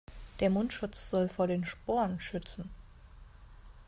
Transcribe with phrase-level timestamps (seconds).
[0.39, 2.71] Der Mundschutz soll vor den Sporen schützen.